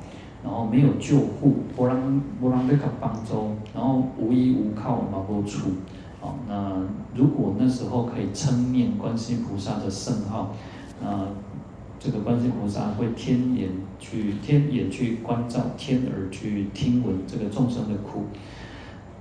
[0.42, 5.68] 然后没有救护，无人无人要给帮助，然后无依无靠，嘛无处。
[6.24, 6.82] 好，那
[7.14, 10.56] 如果那时候可以称念观世音菩萨的圣号，
[11.02, 11.28] 那
[12.00, 18.22] 这个观世音菩萨会天眼去天眼去关照，天耳去听闻这个众生的苦。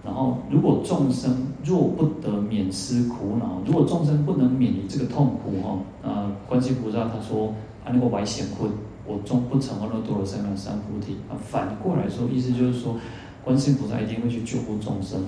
[0.05, 7.49] 然后，如果众生若不得免失苦恼，如果众生不能免于这个痛苦哈，啊，观世音菩萨他说，
[7.85, 8.71] 啊，那个白显坤，
[9.05, 11.15] 我终不成阿耨多罗三藐三菩提。
[11.29, 12.95] 啊，反过来说，意思就是说，
[13.43, 15.21] 观世音菩萨一定会去救护众生。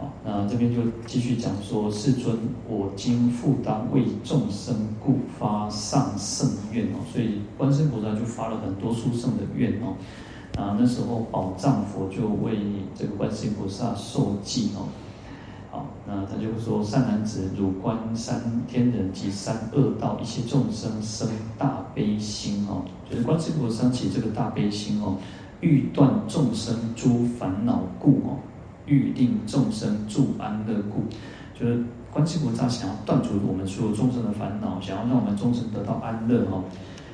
[0.00, 9.94] 好，那这边就继续讲说，世尊，我今复当为众生故发上胜愿哦，所以观世音菩萨就发了很多殊胜的愿哦。
[10.58, 12.56] 啊，那时候宝藏佛就为
[12.94, 14.88] 这个观世音菩萨受记哦。
[15.70, 25.18] 好，那他就说：善男子，汝观三天人及三恶道一切众生生大悲心哦，就是观世音菩萨起这个大悲心哦，
[25.60, 28.38] 欲断众生诸烦恼故哦，
[28.90, 31.04] 欲令众生住安乐故，
[31.58, 36.64] 就是观世音菩萨想要断除我们所有众生的烦恼，想要让我们众生得到安乐哦，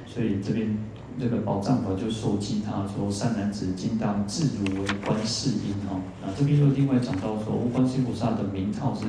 [0.07, 0.77] 所以这边。
[1.19, 9.07] 这个宝藏佛就受记他说：“善男子，今当自如为观世音哦。”啊，这边又另外讲到说，观世音菩萨的名号是，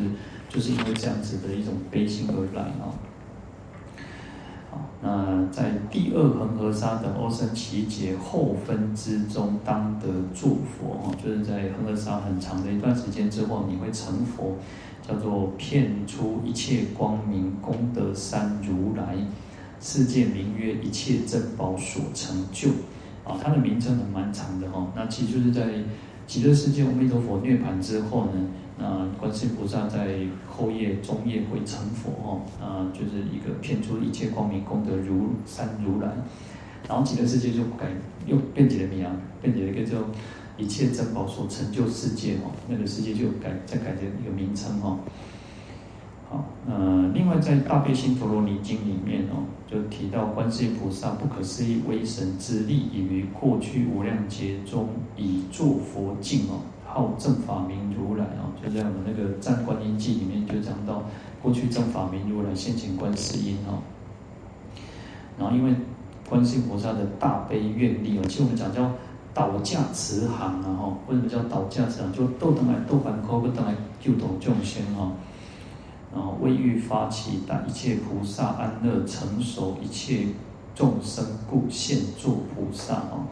[0.47, 2.95] 就是因为这样子的一种悲心而来哦。
[4.99, 14.57] 那在第二恒河沙等阿僧只劫后分之中，当得作佛哦，就是在恒河沙很长的一段时间之后，你会成佛，
[15.07, 19.15] 叫做遍出一切光明功德三如来。
[19.79, 22.69] 世界名曰一切珍宝所成就，
[23.23, 24.87] 啊，它的名称还蛮长的哈。
[24.95, 25.83] 那其实就是在
[26.25, 28.31] 极乐世界，阿弥陀佛涅槃之后呢，
[28.79, 36.09] 那观世音菩萨在后夜、中夜会成佛哦，啊，就是一个遍出一切光明功德如山如来。
[36.87, 37.87] 然后极乐世界就改
[38.25, 39.11] 又变起了名啊，
[39.41, 39.97] 变起了一个叫
[40.57, 44.99] 一切珍宝所成就世界哦，那个世界就改再改成一个名称哦。
[46.29, 61.03] 好，呃，另外在《大悲心陀罗尼经》里面哦，就提到观世音菩萨不可思议威神之力，已于过去无量劫中以作佛境哦，号正法明如来哦，就在我们那个《赞观音记》里面就讲到，
[61.41, 63.83] 过去正法明如来现前观世音哦。
[65.37, 65.75] 然后因为
[66.27, 68.91] 观世音菩萨的大悲愿力哦，其实我们讲叫
[69.33, 72.11] 倒驾慈航啊哈，为什么叫倒驾慈航？
[72.11, 75.11] 就倒转来斗反扣，不转来救度众生哈。
[76.13, 80.27] 然后为欲发起，但一切菩萨安乐成熟一切
[80.73, 83.27] 众生故现作菩萨哦。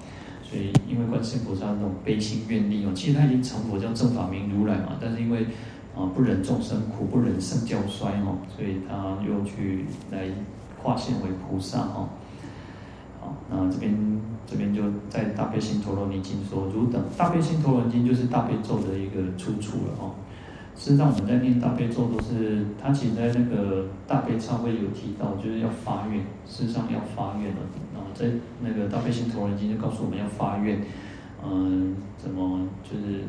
[0.56, 5.48] 所以因为观世音菩萨那种悲心愿力哦，其实他已经成佛叫正法明如来嘛，但是因为
[5.94, 10.30] 啊不忍众生苦，不忍圣教衰哦，所以他又去来。
[10.84, 12.08] 化现为菩萨哦，
[13.20, 20.12] 好，那这边这边就在大悲心陀罗尼经说，如等大悲心陀罗尼经就是大悲咒的一个出处了哦。
[20.76, 27.62] 事实上，我们在念大悲咒都是，他其实在那个大悲忏悔有提到，就是要发愿，事实上要发愿了。
[27.94, 28.26] 然后在
[28.62, 30.82] 那个大悲心陀罗尼经就告诉我们要发愿，
[31.44, 33.24] 嗯，怎么就是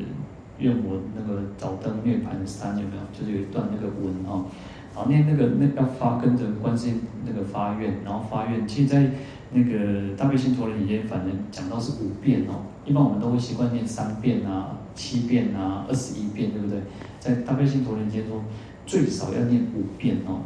[0.59, 3.01] 愿我那个早登涅盘山有没有？
[3.17, 4.45] 就是有一段那个文哈。
[4.93, 8.67] 好，念那个那要发跟着观世音那个发愿，然后发愿。
[8.67, 9.09] 其实，在
[9.53, 12.65] 那个大悲心陀罗里面，反正讲到是五遍哦。
[12.83, 16.81] 一般我们都会习惯念三遍啊、七遍啊、二十一遍，对不对？
[17.19, 18.43] 在大悲心陀罗里面说，
[18.85, 20.41] 最少要念五遍哦。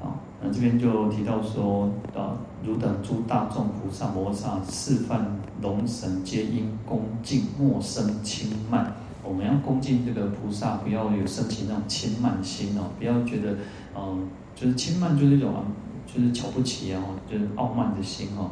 [0.00, 5.24] 好，那这边就提到说啊，汝等诸大众菩萨摩萨示梵
[5.62, 8.92] 龙神皆应恭敬，莫生轻慢。
[9.22, 13.56] 我们要恭敬这个菩萨，不要有升起那种轻慢心哦，不要觉得，
[13.96, 15.64] 嗯，就是轻慢就是一种，
[16.06, 18.50] 就是瞧不起啊，就是傲慢的心哦。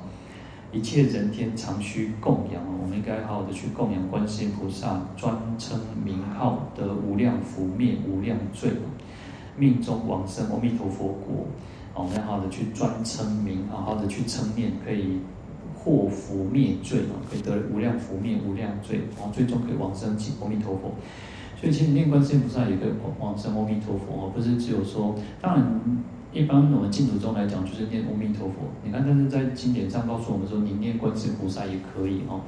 [0.73, 8.71] 一切人天常需供养，我们应该好好的去供养观世音菩萨，专称名号得无量福，灭无量罪，
[9.57, 11.47] 命中往生阿弥陀佛国。
[11.95, 15.21] 我们要好好的去专称名，好好的去称念，可以。
[15.75, 20.95] 获福灭罪啊，可以得无量福灭无量罪，然后最终可以往生阿弥陀佛。
[21.61, 25.13] 所以其实念观世音菩萨也可以往生阿弥陀佛，而不是只有说。
[25.41, 25.81] 当然，
[26.33, 28.55] 一般我们净土宗来讲，就是念阿弥陀佛。
[28.85, 32.41] 你看，但是在经典上告诉我们说，你念观世菩萨也可以哦。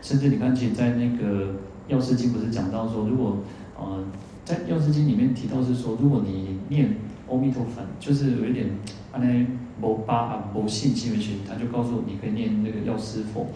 [0.00, 1.54] 甚至你看，其实在那个
[1.88, 3.38] 药师经不是讲到说，如果
[3.78, 4.04] 呃，
[4.44, 6.96] 在药师经里面提到是说，如果你念
[7.28, 8.66] 阿弥陀佛，就是有一点
[9.12, 9.46] 啊那。
[9.82, 13.48] 某八啊，某信心的心，他就告诉你可以念那个药师佛，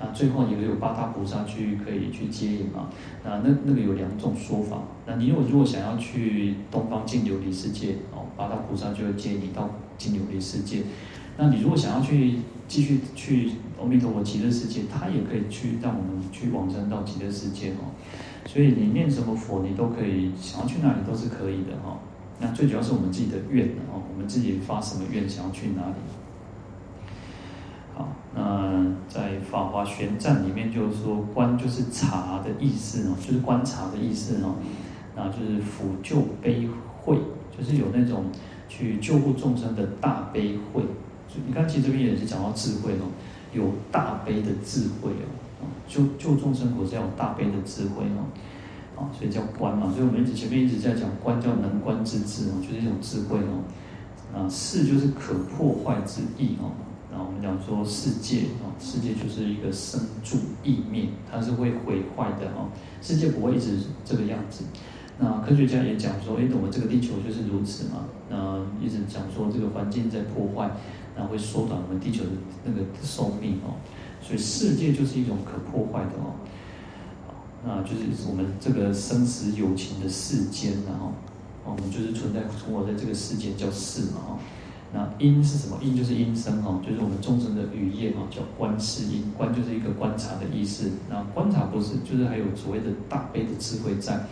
[0.00, 2.88] 那最后也有八大菩萨去可以去接引嘛。
[3.24, 4.82] 那那那个有两种说法。
[5.06, 10.82] 那你如果如果想要去东方净琉璃世界哦，八大菩萨就会接你到净琉璃世界。
[11.36, 17.90] 那你如果想要去继续去阿弥陀佛极乐世界，他也可以去让我们去往生到极乐世界哦。
[18.46, 21.98] 所以你念什么佛，你都可以想要去哪里都是可以的哈。
[22.40, 25.94] 那最主要是我们自己的愿哦，我们自己发什么愿，想要去哪里？
[27.94, 34.56] 好，那在《法华玄赞》里面就是说，观就是察的意思哦，就是观察的意思哦，
[35.14, 36.68] 那就是辅救悲
[37.00, 37.16] 会，
[37.56, 38.24] 就是有那种
[38.68, 40.82] 去救护众生的大悲会。
[41.28, 43.06] 所以你看，其实这边也是讲到智慧哦，
[43.52, 45.10] 有大悲的智慧
[45.60, 48.26] 哦，救救众生果是要有大悲的智慧哦。
[48.96, 53.62] 啊，所以叫观嘛，所以我们一直前面一直在讲观，叫能观之智哦，就是一种智慧哦。
[54.34, 56.70] 啊，世就是可破坏之意哦。
[57.14, 62.66] 然后我们讲说世界啊，世界就是一个生住异灭，它是会毁坏的哦。
[63.00, 64.64] 世界不会一直这个样子。
[65.20, 68.06] 那科学家也讲说，哎，我们这个地球就是如此嘛。
[68.28, 70.68] 那一直讲说这个环境在破坏，
[71.16, 72.30] 那会缩短我们地球的
[72.64, 73.78] 那个寿命哦。
[74.20, 76.34] 所以世界就是一种可破坏的哦。
[77.64, 81.12] 那就是我们这个生死有情的世间，然后，
[81.64, 84.38] 我们就是存在存活在这个世间叫世嘛，哈。
[84.94, 85.76] 那音是什么？
[85.82, 89.32] 音就是音声，哈，就是我们众生的语业，哈，叫观世音。
[89.36, 90.88] 观就是一个观察的意思。
[91.10, 94.24] 那观察不是，就是还有所谓的大悲的智慧在。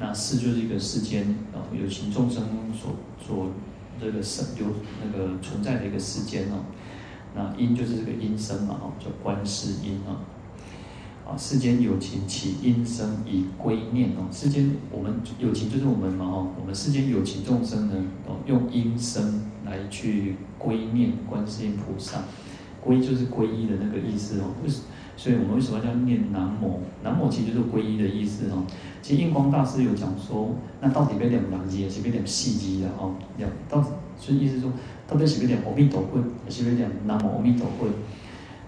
[0.00, 3.48] 那世就是一个世间啊，有情众生所所
[4.00, 4.66] 这个生有
[5.04, 6.64] 那个存在的一个世间哦。
[7.34, 10.16] 那音就是这个音声嘛，哈，叫观世音啊。
[11.28, 14.28] 啊，世间有情起音声以归念哦。
[14.30, 16.48] 世间我们有情就是我们嘛哦。
[16.60, 17.94] 我们世间有情众生呢，
[18.28, 22.22] 哦，用音声来去归念观世音菩萨。
[22.80, 24.54] 归就是皈依的那个意思哦。
[24.64, 24.70] 为
[25.16, 26.78] 所以我们为什么要念南无？
[27.02, 28.62] 南无其实就是皈依的意思哦。
[29.02, 33.16] 其实印光大师有讲说，那到底要念哪字，还是要念四字的哦？
[33.36, 33.82] 两到，
[34.16, 34.70] 所以意思说，
[35.08, 37.88] 到底是要念阿弥陀佛，还是要念南无阿弥陀佛？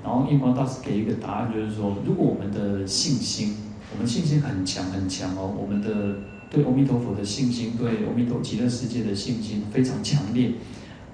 [0.03, 3.55] 然后印光大师给一个答案，就是说，如果我们的信心，
[3.93, 6.17] 我们信心很强很强哦，我们的
[6.51, 10.53] 对阿弥陀佛的信心，对阿弥陀极乐世界的信心非常强烈，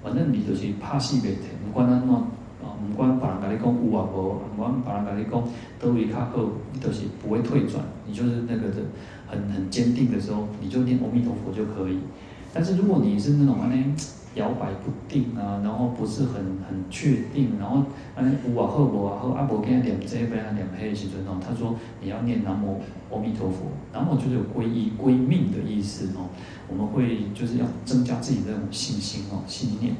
[0.03, 2.27] 反正你就是怕死袂退，不管怎样
[2.63, 5.43] 啊，不管别人跟你讲有啊无，不管别人跟你讲
[5.79, 6.31] 都会较好，
[6.71, 8.77] 你都是不会退转，你就是那个的
[9.27, 11.99] 很很坚定的时候，你就念阿弥陀佛就可以。
[12.53, 13.83] 但是如果你是那种安尼
[14.35, 16.35] 摇摆不定啊，然后不是很
[16.67, 17.83] 很确定，然后
[18.15, 22.81] 安尼有啊好无啊好，阿伯跟他念这边啊念黑的时阵哦，他说你要念南无
[23.11, 26.29] 阿弥陀佛，南无就是有皈依归命的意思哦，
[26.67, 29.95] 我们会就是要增加自己的那种信心哦，信念。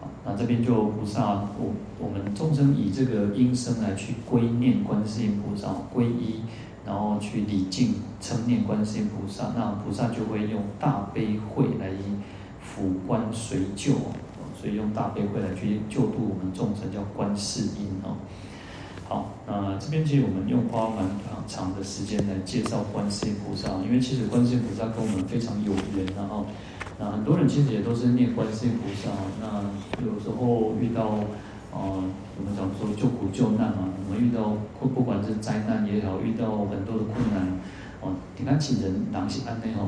[0.00, 6.40] 好，那这边就菩萨，我我们众生以这个音声来去归念观世音菩萨皈依。
[6.86, 11.90] 然后去礼敬称念观世音菩萨，那菩萨就会用大悲慧来
[12.80, 13.92] 抚观随救，
[14.58, 18.16] 所以用大悲会来去救度我们众生，叫观世音哦。
[19.06, 21.04] 好，那这边其实我们用花蛮
[21.46, 26.46] 长的时间来介绍观世音菩萨，因为其实观世音菩萨跟我们非常有缘，然后
[26.98, 29.10] 那很多人其实也都是念观世音菩萨，
[29.40, 31.20] 那有时候遇到。
[31.72, 32.02] 哦，
[32.36, 37.46] 我们讲说救苦救难嘛，我们遇到不管是灾难也好，遇到很多的困难，
[38.00, 39.86] 哦，你看请人狼心安内哦。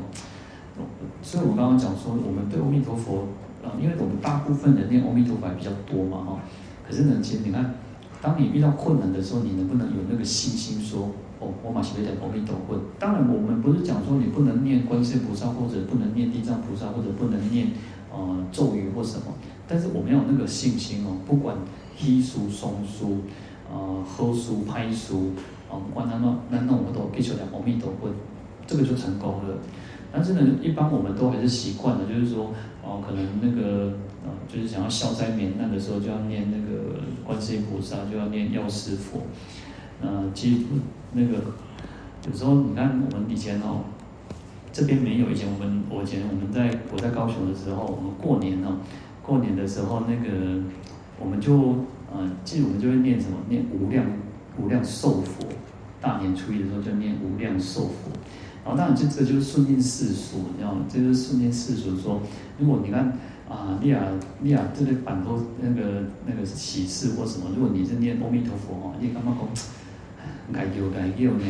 [1.23, 3.29] 所以我刚刚讲说，我们对阿弥陀佛，
[3.63, 6.41] 啊，因为我们大部分人念阿弥陀佛还比较多嘛，哈。
[6.89, 7.75] 可是呢，其实你看，
[8.21, 12.81] 当你遇到困难的时候，你能不能有那个信心说，哦，我马上会念阿弥陀佛？
[12.99, 17.69] 当然，我们不是讲说你不能念观世菩萨，或者不能念地藏菩萨，或者不能念
[18.13, 19.27] 呃咒语或什么。
[19.69, 21.57] 但是我们要有那个信心哦，不管
[21.97, 23.19] 稀疏松疏，
[23.73, 25.31] 呃，喝疏拍疏，
[25.71, 28.09] 啊，不管那那那那我都祈求念阿弥陀佛，
[28.67, 29.57] 这个就成功了。
[30.13, 32.53] 但是呢，一般我们都还是习惯了，就是说，
[32.85, 33.95] 哦、可能那个，
[34.25, 39.23] 呃，就是想要消灾免难的时候，就要念那个观世音菩萨，就要念药师佛。
[40.03, 40.65] 呃，其实
[41.13, 41.39] 那个
[42.29, 43.85] 有时候你看我们以前哦，
[44.73, 48.77] 这边没有以前我们我以前我们在我在高雄的时候，我们过年哦。
[49.25, 50.61] 过年的时候，那个
[51.21, 51.55] 我们就
[52.13, 53.37] 呃，其实我们就会念什么？
[53.49, 54.05] 念无量
[54.61, 55.47] 无量寿佛。
[56.01, 58.11] 大年初一的时候就念无量寿佛。
[58.65, 60.85] 然后当然这这就是顺应世俗，你知道吗？
[60.89, 62.21] 这就是顺应世俗说，
[62.59, 64.07] 如果你看啊，你啊
[64.41, 69.49] 你啊这个板头那个那个喜事或什么，如果你是念阿弥陀佛哦，你干嘛讲？
[70.53, 71.45] 该叫该叫呢？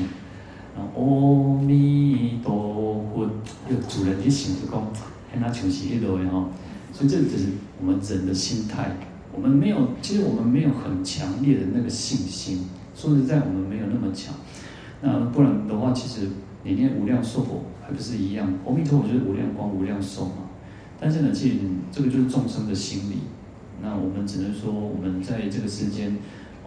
[0.74, 3.28] 然后阿弥陀佛，
[3.68, 4.82] 有主人你想就讲，
[5.30, 6.48] 跟他求喜一路的哈。
[6.92, 7.48] 所以这只是
[7.80, 8.96] 我们人的心态，
[9.34, 12.66] 我们没有，其实我们没有很强烈的那个信心。
[12.94, 14.34] 说实在，我们没有那么强。
[15.00, 16.28] 那不然的话，其实
[16.62, 18.52] 你念无量寿佛还不是一样？
[18.66, 20.48] 阿弥陀佛就是无量光、无量寿嘛。
[21.00, 21.54] 但是呢，其实
[21.90, 23.16] 这个就是众生的心理。
[23.82, 26.16] 那我们只能说，我们在这个世间，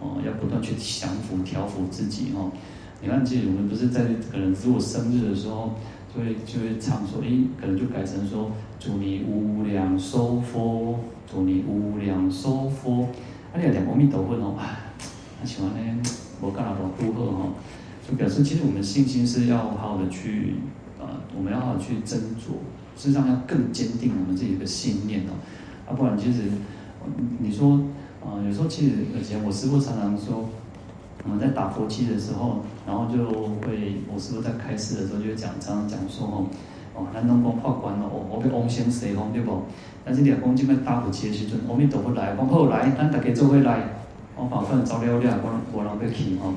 [0.00, 2.52] 哦，要不断去降服、调服自己哦。
[3.00, 5.74] 你看，其实我们不是在可能如果生日的时候。
[6.14, 10.98] 所以就会唱说，诶，可能就改成说，祝你无量寿佛，
[11.30, 13.02] 祝你无量寿佛。
[13.52, 14.80] 啊，你要念阿弥陀佛哦，啊，
[15.38, 16.02] 那喜欢呢，
[16.40, 17.48] 我干哪都祝贺哈，
[18.08, 20.54] 就表示其实我们信心是要好好的去，
[20.98, 22.60] 呃，我们要好好去斟酌，
[22.96, 25.32] 事实上要更坚定我们自己的信念哦，
[25.88, 26.42] 啊，不然其实，
[27.38, 27.80] 你说，
[28.24, 30.48] 呃，有时候其实以前我师父常常说。
[31.24, 33.26] 我们在打佛七的时候，然后就
[33.66, 36.46] 会，我师父在开示的时候就会讲，常常讲说哦，
[36.94, 39.62] 哦，咱拢讲破关哦，我被翁先生吼对不？
[40.04, 43.88] 但是你讲今麦打佛七的时阵，阿弥陀佛来，讲好来，咱大家做伙来，
[44.36, 46.54] 我把饭早了了，我我让要去哦。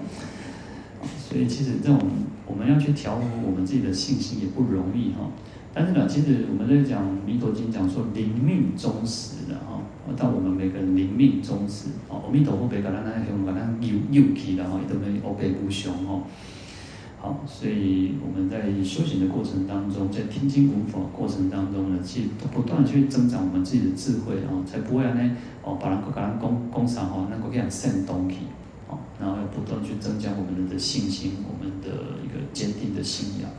[1.29, 1.99] 所以其实这种
[2.47, 5.29] 我们要去调伏我们自己的信心也不容易哈。
[5.71, 9.79] 但是呢，其实我们在讲《弥陀经》讲说临命终时的哈。
[10.17, 16.23] 到我们每个人临命终时，哦，阿弥陀佛别个咱那向个咱有有气的哈，都没乌白无常哦。
[17.21, 25.31] 好，所以我们在修行的过程当中，在听经闻法过程当中呢，去不断去增长我们自己的智慧啊，才不会安尼
[25.63, 28.37] 哦，把人个个人讲讲啥吼，能够给人煽动起
[29.19, 31.87] 然后要不断去增加我们的信心，我们的
[32.23, 33.49] 一个坚定的信仰。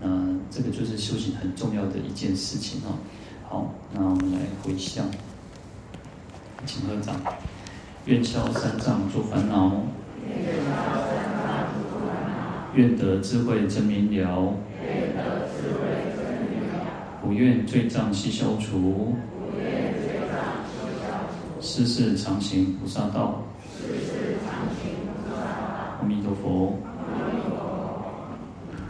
[0.00, 0.08] 那
[0.50, 2.98] 这个就是修行很重要的一件事情啊。
[3.48, 5.06] 好，那我们来回向。
[6.66, 7.14] 请合掌，
[8.06, 9.82] 愿消三障诸烦恼，
[12.74, 14.54] 愿得智慧真明了，
[17.22, 19.14] 不愿罪障悉消除，
[21.60, 23.42] 世世常行菩萨道，
[26.04, 26.93] 弥陀佛。